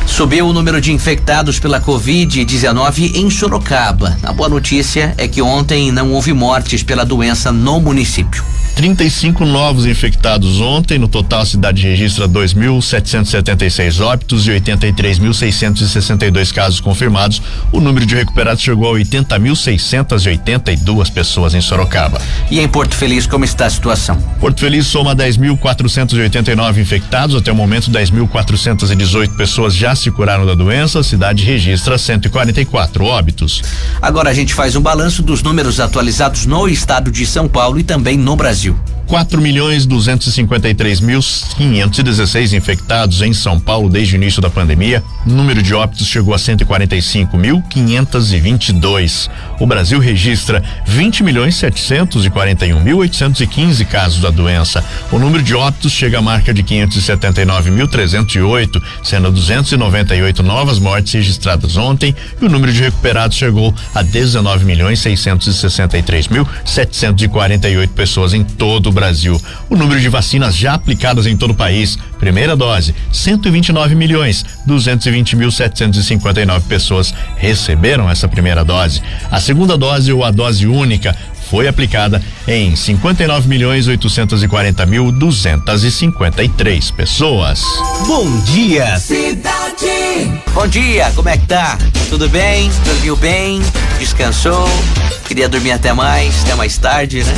[0.06, 4.16] Subiu o número de infectados pela Covid-19 em Sorocaba.
[4.22, 8.44] A boa notícia é que ontem não houve mortes pela doença no município.
[8.76, 10.98] 35 novos infectados ontem.
[10.98, 17.40] No total, a cidade registra 2.776 óbitos e 83.662 casos confirmados.
[17.72, 22.20] O número de recuperados chegou a 80.682 pessoas em Sorocaba.
[22.50, 24.18] E em Porto Feliz, como está a situação?
[24.38, 27.34] Porto Feliz soma 10.489 infectados.
[27.34, 30.98] Até o momento, 10.418 pessoas já se curaram da doença.
[30.98, 33.62] A cidade registra 144 óbitos.
[34.02, 37.84] Agora a gente faz um balanço dos números atualizados no estado de São Paulo e
[37.84, 38.46] também no Brasil.
[38.46, 38.76] Brasil.
[39.06, 41.20] 4 milhões 253 mil
[41.56, 45.02] 516 infectados em São Paulo desde o início da pandemia.
[45.24, 49.30] O número de óbitos chegou a 145 mil 522.
[49.58, 54.84] O Brasil registra 20 milhões 741 mil 815 casos da doença.
[55.10, 61.14] O número de óbitos chega à marca de 579 mil 308, sendo 298 novas mortes
[61.14, 68.34] registradas ontem e o número de recuperados chegou a 19 milhões 663 mil 748 pessoas
[68.34, 69.40] em todo o Brasil.
[69.70, 75.36] O número de vacinas já aplicadas em todo o país, primeira dose, 129 milhões 220
[75.36, 79.00] mil 759 pessoas receberam essa primeira dose.
[79.46, 81.16] Segunda dose ou a dose única
[81.48, 87.62] foi aplicada em 59 milhões 840 mil 253 pessoas.
[88.08, 90.42] Bom dia, cidade.
[90.52, 91.78] Bom dia, como é que tá?
[92.08, 92.68] Tudo bem?
[92.84, 93.62] Dormiu bem?
[94.00, 94.68] Descansou?
[95.28, 97.34] Queria dormir até mais, até mais tarde, né?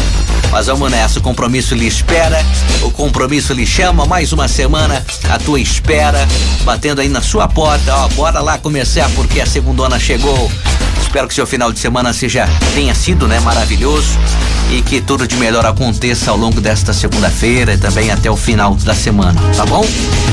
[0.51, 2.43] Mas vamos nessa, o compromisso lhe espera,
[2.81, 6.27] o compromisso lhe chama, mais uma semana à tua espera,
[6.65, 10.51] batendo aí na sua porta, ó, bora lá começar porque a segundona chegou.
[11.09, 14.19] Espero que seu final de semana seja tenha sido, né, maravilhoso
[14.71, 18.75] e que tudo de melhor aconteça ao longo desta segunda-feira e também até o final
[18.75, 19.83] da semana, tá bom?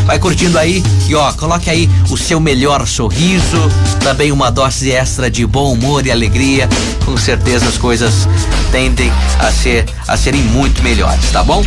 [0.05, 3.57] Vai curtindo aí e ó, coloque aí o seu melhor sorriso,
[4.01, 6.67] também uma dose extra de bom humor e alegria.
[7.05, 8.27] Com certeza as coisas
[8.75, 9.09] tendem
[9.39, 11.63] a ser a serem muito melhores, tá bom?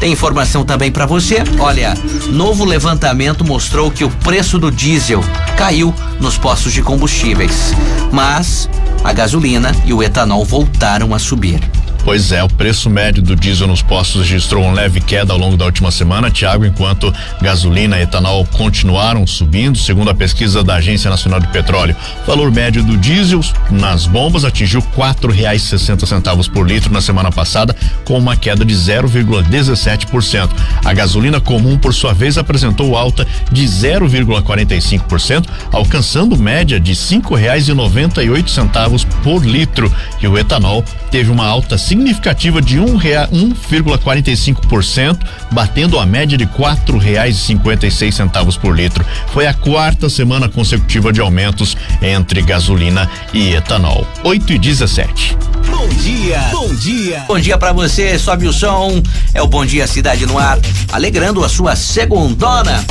[0.00, 1.44] Tem informação também para você.
[1.58, 1.92] Olha,
[2.30, 5.22] novo levantamento mostrou que o preço do diesel
[5.54, 7.74] caiu nos postos de combustíveis,
[8.10, 8.70] mas
[9.04, 11.60] a gasolina e o etanol voltaram a subir.
[12.06, 15.56] Pois é, o preço médio do diesel nos postos registrou uma leve queda ao longo
[15.56, 21.10] da última semana, Tiago, enquanto gasolina e etanol continuaram subindo, segundo a pesquisa da Agência
[21.10, 21.96] Nacional de Petróleo.
[22.22, 23.40] O valor médio do diesel
[23.72, 28.64] nas bombas atingiu quatro reais sessenta centavos por litro na semana passada, com uma queda
[28.64, 30.48] de 0,17%.
[30.84, 37.66] A gasolina comum, por sua vez, apresentou alta de 0,45%, alcançando média de cinco reais
[37.66, 39.92] e noventa e oito centavos por litro.
[40.22, 45.18] E o etanol teve uma alta significativa significativa de um real, 1,45%,
[45.50, 49.04] batendo a média de quatro reais e cinquenta e seis centavos por litro.
[49.32, 54.06] Foi a quarta semana consecutiva de aumentos entre gasolina e etanol.
[54.22, 55.36] 8 e 17.
[55.70, 57.24] Bom dia, bom dia.
[57.26, 59.02] Bom dia para você, sobe o som.
[59.32, 60.58] É o Bom Dia Cidade no Ar,
[60.92, 62.84] alegrando a sua segundona.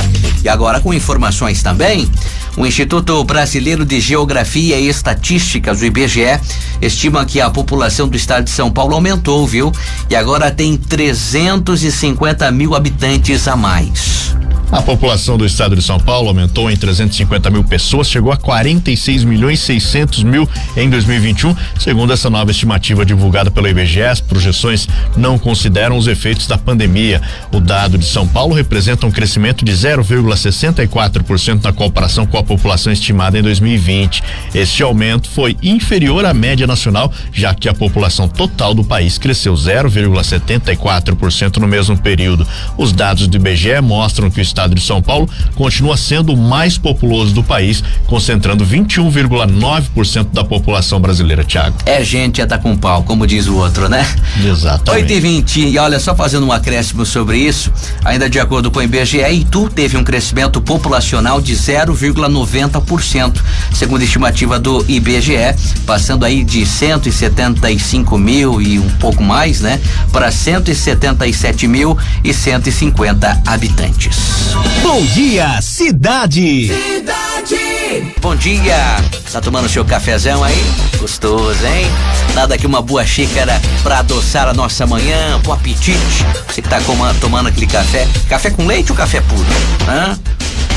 [0.46, 2.08] E agora com informações também.
[2.56, 6.38] O Instituto Brasileiro de Geografia e Estatísticas, o IBGE,
[6.80, 9.72] estima que a população do estado de São Paulo aumentou, viu?
[10.08, 14.36] E agora tem 350 mil habitantes a mais.
[14.70, 19.22] A população do estado de São Paulo aumentou em 350 mil pessoas, chegou a 46
[19.22, 24.02] milhões 600 mil em 2021, segundo essa nova estimativa divulgada pelo IBGE.
[24.02, 27.22] As projeções não consideram os efeitos da pandemia.
[27.52, 32.92] O dado de São Paulo representa um crescimento de 0,64% na comparação com a população
[32.92, 34.20] estimada em 2020.
[34.52, 39.54] Este aumento foi inferior à média nacional, já que a população total do país cresceu
[39.54, 42.44] 0,74% no mesmo período.
[42.76, 46.78] Os dados do IBGE mostram que o estado de São Paulo continua sendo o mais
[46.78, 51.76] populoso do país, concentrando 21,9% da população brasileira, Tiago.
[51.84, 54.06] É gente é tá com pau, como diz o outro, né?
[54.42, 55.12] Exatamente.
[55.12, 57.70] 8 e 20 e olha, só fazendo um acréscimo sobre isso,
[58.02, 63.38] ainda de acordo com o IBGE, Itu teve um crescimento populacional de 0,90%,
[63.74, 69.78] segundo a estimativa do IBGE, passando aí de 175 mil e um pouco mais, né?
[70.10, 74.45] Para 177 mil e 150 habitantes.
[74.82, 76.68] Bom dia, cidade.
[76.68, 78.14] Cidade.
[78.20, 78.96] Bom dia.
[79.32, 80.64] Tá tomando seu cafezão aí?
[80.98, 81.86] Gostoso, hein?
[82.34, 86.24] Nada que uma boa xícara para adoçar a nossa manhã, pro apetite.
[86.48, 86.78] Você que tá
[87.20, 89.46] tomando aquele café, café com leite ou café puro?
[89.88, 90.18] Hã?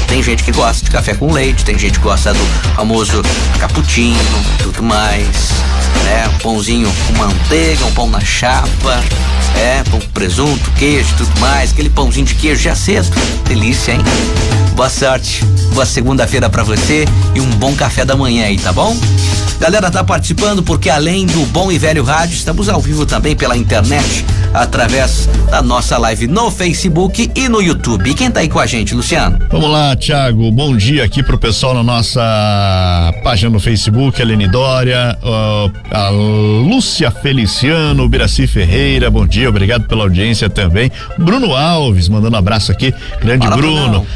[0.10, 2.44] Tem gente que gosta de café com leite, tem gente que gosta do
[2.76, 3.22] famoso
[3.60, 4.18] cappuccino,
[4.58, 5.28] tudo mais,
[6.04, 6.28] né?
[6.28, 9.04] Um pãozinho com manteiga, um pão na chapa,
[9.56, 13.08] é, pão com presunto, queijo, tudo mais, aquele pãozinho de queijo já cedo.
[13.48, 14.02] Delícia, hein?
[14.80, 17.04] Boa sorte, boa segunda-feira para você
[17.36, 18.96] e um bom café da manhã aí, tá bom?
[19.60, 23.58] Galera tá participando porque além do Bom e Velho Rádio, estamos ao vivo também pela
[23.58, 28.10] internet, através da nossa live no Facebook e no YouTube.
[28.10, 29.38] E quem tá aí com a gente, Luciano?
[29.52, 30.50] Vamos lá, Tiago.
[30.50, 32.22] Bom dia aqui pro pessoal na nossa
[33.22, 35.20] página no Facebook, a Lene Dória,
[35.92, 40.90] a Lúcia Feliciano, Biraci Ferreira, bom dia, obrigado pela audiência também.
[41.18, 44.08] Bruno Alves, mandando um abraço aqui, grande Fala, Bruno.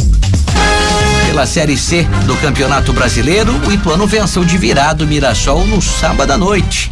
[1.27, 6.31] Pela Série C do Campeonato Brasileiro, o Ituano venceu de virado o Mirassol no sábado
[6.31, 6.91] à noite.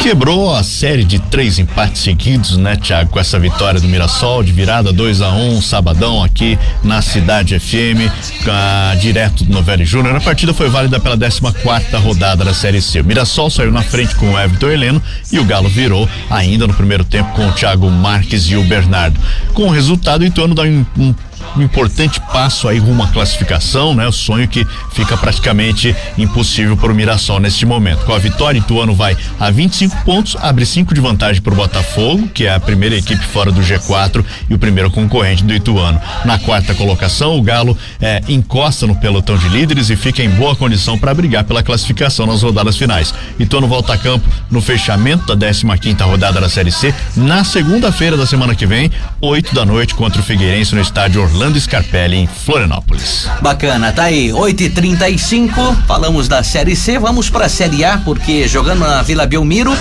[0.00, 3.10] Quebrou a série de três empates seguidos, né, Thiago?
[3.10, 7.58] Com essa vitória do Mirassol de virada 2 a 1 um, sabadão aqui na Cidade
[7.58, 8.10] FM,
[8.46, 10.14] a, direto do Novelli Júnior.
[10.14, 13.00] A partida foi válida pela 14 quarta rodada da Série C.
[13.00, 15.02] O Mirassol saiu na frente com o Everton Heleno
[15.32, 19.18] e o Galo virou ainda no primeiro tempo com o Thiago Marques e o Bernardo.
[19.54, 21.14] Com o resultado, o Ituano dá um, um
[21.56, 24.06] um importante passo aí rumo à classificação, né?
[24.06, 28.04] O sonho que fica praticamente impossível para o Mirassol neste momento.
[28.04, 32.28] Com a vitória, Ituano vai a 25 pontos, abre cinco de vantagem para o Botafogo,
[32.28, 36.00] que é a primeira equipe fora do G4 e o primeiro concorrente do Ituano.
[36.24, 40.56] Na quarta colocação, o Galo é, encosta no pelotão de líderes e fica em boa
[40.56, 43.14] condição para brigar pela classificação nas rodadas finais.
[43.38, 48.16] Ituano volta a campo no fechamento da 15 quinta rodada da Série C na segunda-feira
[48.16, 51.22] da semana que vem, 8 da noite contra o Figueirense no estádio
[51.60, 53.28] Scarpelli em Florianópolis.
[53.40, 58.46] Bacana, tá aí, 8 e 35 falamos da Série C, vamos pra Série A, porque
[58.46, 59.76] jogando na Vila Belmiro,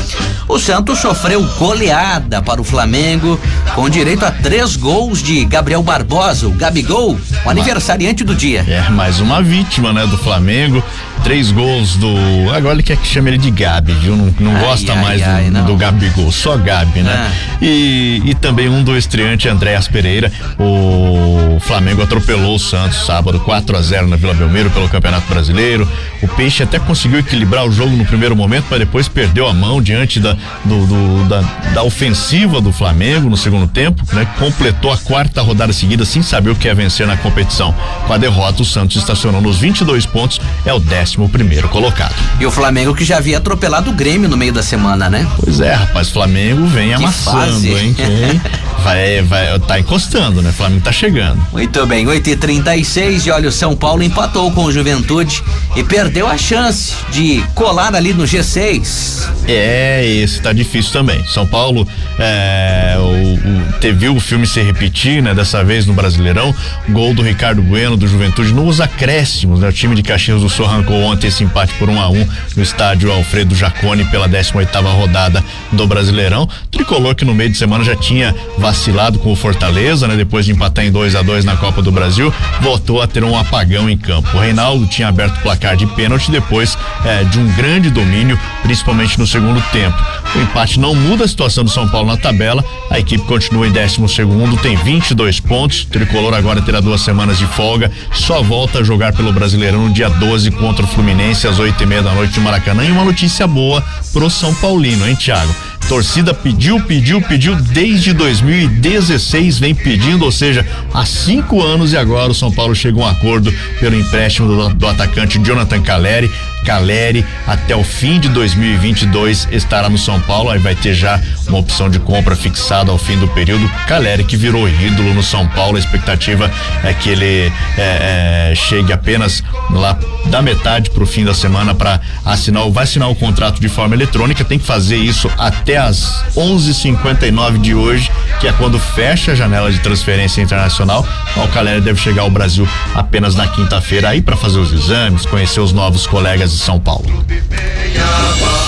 [0.47, 3.39] o Santos sofreu goleada para o Flamengo,
[3.75, 8.65] com direito a três gols de Gabriel Barbosa, o Gabigol, o aniversariante do dia.
[8.67, 10.83] É, mais uma vítima, né, do Flamengo,
[11.23, 12.15] três gols do,
[12.53, 15.21] agora ele quer que chame ele de Gabi, viu, não, não ai, gosta ai, mais
[15.21, 17.13] ai, do, do, Gabigol, só Gabi, né?
[17.13, 17.57] Ah.
[17.61, 23.39] E, e também um do estreante Andréas Pereira, o o Flamengo atropelou o Santos sábado
[23.39, 25.87] 4 a 0 na Vila Belmiro pelo Campeonato Brasileiro.
[26.21, 29.81] O Peixe até conseguiu equilibrar o jogo no primeiro momento, mas depois perdeu a mão
[29.81, 31.41] diante da, do, do, da,
[31.73, 34.25] da, ofensiva do Flamengo no segundo tempo, né?
[34.39, 37.73] Completou a quarta rodada seguida sem saber o que é vencer na competição.
[38.07, 42.13] Com a derrota, o Santos estacionou nos 22 pontos, é o 14 décimo primeiro colocado.
[42.39, 45.27] E o Flamengo que já havia atropelado o Grêmio no meio da semana, né?
[45.43, 47.73] Pois é, rapaz, Flamengo vem que amassando, fase.
[47.73, 47.95] hein?
[48.83, 50.51] Vai, vai, tá encostando, né?
[50.51, 51.32] Flamengo tá chegando.
[51.51, 55.43] Muito bem, 8 e 36 olha, o São Paulo empatou com o Juventude
[55.75, 59.27] e perdeu a chance de colar ali no G6.
[59.47, 61.25] É, esse tá difícil também.
[61.27, 61.87] São Paulo
[62.19, 65.33] é, o, o, teve o filme se repetir, né?
[65.33, 66.53] Dessa vez no Brasileirão,
[66.89, 69.69] gol do Ricardo Bueno do Juventude nos acréscimos, né?
[69.69, 72.21] O time de Caxias do Sul arrancou ontem esse empate por 1 um a 1
[72.21, 76.47] um, no estádio Alfredo Jacone pela 18 oitava rodada do Brasileirão.
[76.71, 80.15] Tricolor que no meio de semana já tinha vacilado com o Fortaleza, né?
[80.15, 83.37] Depois de empatar em 2 a 2 na Copa do Brasil, voltou a ter um
[83.37, 84.29] apagão em campo.
[84.35, 89.17] O Reinaldo tinha aberto o placar de pênalti depois é, de um grande domínio, principalmente
[89.17, 89.97] no segundo tempo.
[90.35, 92.63] O empate não muda a situação do São Paulo na tabela.
[92.89, 95.83] A equipe continua em 12 segundo, tem 22 pontos.
[95.83, 97.91] O Tricolor agora terá duas semanas de folga.
[98.11, 101.85] Só volta a jogar pelo Brasileirão no dia 12 contra o Fluminense às oito e
[101.85, 102.83] meia da noite de Maracanã.
[102.83, 105.53] E uma notícia boa pro São Paulino, hein, Thiago?
[105.87, 112.31] Torcida pediu, pediu, pediu desde 2016, vem pedindo, ou seja, há cinco anos e agora
[112.31, 116.31] o São Paulo chega a um acordo pelo empréstimo do, do atacante Jonathan Caleri.
[116.63, 121.59] Caleri até o fim de 2022 estará no São Paulo, aí vai ter já uma
[121.59, 123.69] opção de compra fixada ao fim do período.
[123.87, 126.49] Caleri que virou ídolo no São Paulo, a expectativa
[126.83, 131.75] é que ele é, é, chegue apenas lá da metade para o fim da semana
[131.75, 136.23] para assinar, vai assinar o contrato de forma eletrônica, tem que fazer isso até às
[136.35, 138.09] 11:59 de hoje,
[138.39, 141.05] que é quando fecha a janela de transferência internacional.
[141.35, 145.59] O Caleri deve chegar ao Brasil apenas na quinta-feira aí para fazer os exames, conhecer
[145.59, 147.25] os novos colegas São Paulo.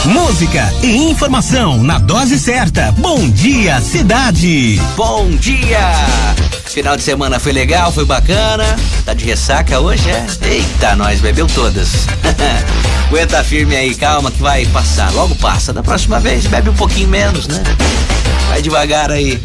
[0.06, 2.92] Música e informação na dose certa.
[2.94, 4.80] Bom dia, cidade.
[4.96, 5.80] Bom dia.
[6.66, 8.76] Final de semana foi legal, foi bacana.
[9.06, 10.26] Tá de ressaca hoje, é?
[10.44, 12.06] Eita, nós bebeu todas.
[13.08, 15.12] Aguenta firme aí, calma que vai passar.
[15.14, 15.72] Logo passa.
[15.72, 17.64] Da próxima vez, bebe um pouquinho menos, né?
[18.50, 19.42] Vai devagar aí.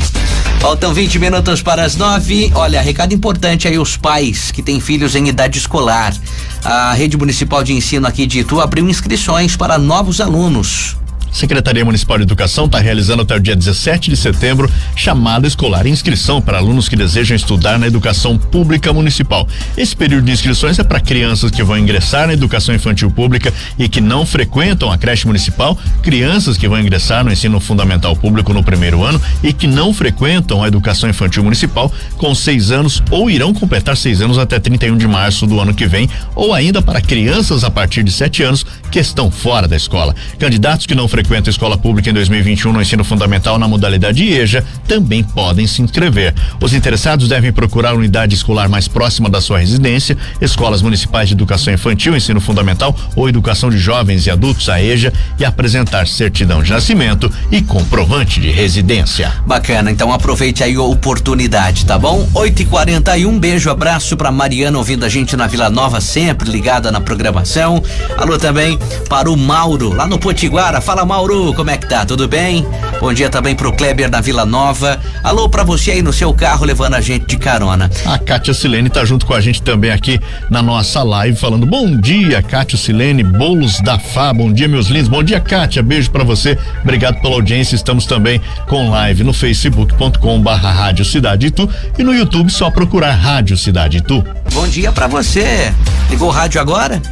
[0.61, 2.53] Faltam 20 minutos para as nove.
[2.55, 6.15] Olha, recado importante aí os pais que têm filhos em idade escolar.
[6.63, 11.00] A rede municipal de ensino aqui de Itu abriu inscrições para novos alunos.
[11.33, 16.41] Secretaria Municipal de Educação está realizando até o dia 17 de setembro chamada escolar inscrição
[16.41, 19.47] para alunos que desejam estudar na educação pública municipal.
[19.77, 23.89] Esse período de inscrições é para crianças que vão ingressar na educação infantil pública e
[23.89, 28.65] que não frequentam a creche municipal, crianças que vão ingressar no ensino fundamental público no
[28.65, 33.55] primeiro ano e que não frequentam a educação infantil municipal com seis anos ou irão
[33.55, 37.65] completar seis anos até 31 de março do ano que vem, ou ainda para crianças
[37.65, 40.15] a partir de sete anos que estão fora da escola.
[40.39, 44.27] Candidatos que não frequentam frequenta a escola pública em 2021 no ensino fundamental na modalidade
[44.27, 46.35] EJA também podem se inscrever.
[46.63, 51.35] Os interessados devem procurar a unidade escolar mais próxima da sua residência, escolas municipais de
[51.35, 56.63] educação infantil, ensino fundamental ou educação de jovens e adultos, a EJA, e apresentar certidão
[56.63, 59.31] de nascimento e comprovante de residência.
[59.47, 62.27] Bacana, então aproveite aí a oportunidade, tá bom?
[62.33, 66.51] 8 e 41 um beijo, abraço para Mariana ouvindo a gente na Vila Nova, sempre
[66.51, 67.83] ligada na programação.
[68.17, 70.81] Alô também para o Mauro, lá no Potiguara.
[70.81, 72.07] Fala, Mauro, como é que tá?
[72.07, 72.65] Tudo bem?
[73.01, 74.97] Bom dia também pro Kleber da Vila Nova.
[75.25, 77.91] Alô pra você aí no seu carro levando a gente de carona.
[78.07, 81.97] A Kátia Silene tá junto com a gente também aqui na nossa live falando bom
[81.97, 86.23] dia, Kátia Silene, bolos da Fá, bom dia meus lindos, bom dia Kátia, beijo para
[86.23, 92.05] você, obrigado pela audiência, estamos também com live no facebook.com barra Rádio Cidade Itu e
[92.05, 94.25] no YouTube só procurar Rádio Cidade Itu.
[94.55, 95.75] Bom dia para você,
[96.09, 97.03] ligou o rádio agora?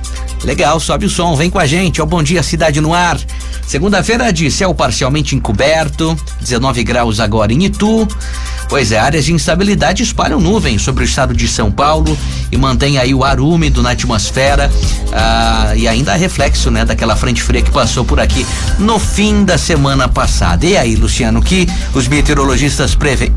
[0.45, 2.03] Legal, sobe o som, vem com a gente.
[2.03, 3.18] Bom dia, cidade no ar.
[3.66, 8.09] Segunda-feira de céu parcialmente encoberto, 19 graus agora em Itu.
[8.68, 12.16] Pois é, áreas de instabilidade espalham nuvens sobre o estado de São Paulo
[12.53, 14.70] e mantém aí o ar úmido na atmosfera
[15.12, 18.47] ah, e ainda reflexo, né, daquela frente fria que passou por aqui
[18.78, 20.66] no fim da semana passada.
[20.66, 23.30] E aí, Luciano, o que os meteorologistas prevê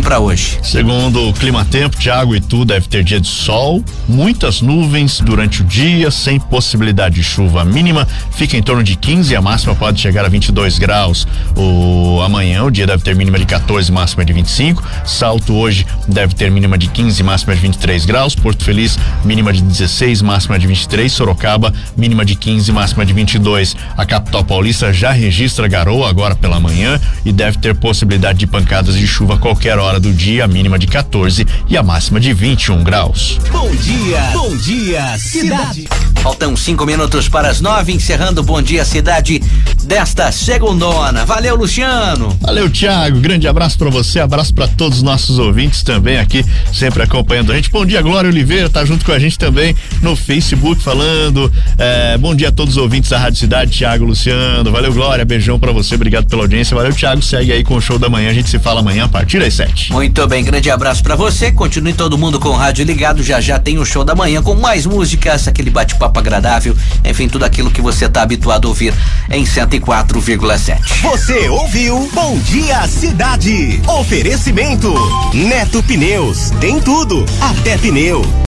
[0.00, 0.58] para hoje?
[0.62, 5.64] Segundo o Clima Tempo, Thiago Itu deve ter dia de sol, muitas nuvens durante o
[5.64, 7.64] dia, sem possibilidade de chuva.
[7.64, 11.26] Mínima fica em torno de 15 e a máxima pode chegar a 22 graus.
[11.56, 14.82] O amanhã o dia deve ter mínima de 14, máxima de 25.
[15.04, 18.34] Salto hoje deve ter mínima de 15, máxima de 23 graus.
[18.34, 21.10] Porto Feliz mínima de 16, máxima de 23.
[21.12, 23.76] Sorocaba mínima de 15, máxima de 22.
[23.96, 28.96] A capital paulista já registra garoa agora pela manhã e deve ter possibilidade de pancadas
[28.96, 32.32] de chuva a qualquer hora do dia, a mínima de 14 e a máxima de
[32.32, 33.38] 21 graus.
[33.50, 35.88] Bom dia, bom dia, cidade.
[36.20, 39.42] Faltam cinco minutos para as nove, encerrando Bom Dia Cidade
[39.82, 41.24] desta segundona.
[41.24, 42.36] Valeu, Luciano.
[42.40, 43.18] Valeu, Thiago.
[43.18, 47.56] Grande abraço para você, abraço para todos os nossos ouvintes também aqui, sempre acompanhando a
[47.56, 47.70] gente.
[47.70, 51.52] Bom dia, Glória Oliveira, tá junto com a gente também no Facebook falando.
[51.76, 54.70] É, bom dia a todos os ouvintes da Rádio Cidade, Thiago, Luciano.
[54.70, 55.24] Valeu, Glória.
[55.24, 56.76] Beijão para você, obrigado pela audiência.
[56.76, 57.20] Valeu, Thiago.
[57.20, 58.30] Segue aí com o show da manhã.
[58.30, 59.92] A gente se fala amanhã a partir das sete.
[59.92, 61.50] Muito bem, grande abraço para você.
[61.50, 63.24] Continue todo mundo com o rádio ligado.
[63.24, 67.44] Já já tem o show da manhã com mais músicas, aquele bate-papo agradável, enfim, tudo
[67.44, 68.94] aquilo que você tá habituado a ouvir
[69.30, 70.78] em 104,7.
[71.02, 73.80] Você ouviu Bom Dia Cidade.
[73.86, 74.94] Oferecimento
[75.34, 76.50] Neto Pneus.
[76.60, 78.22] Tem tudo, até pneu.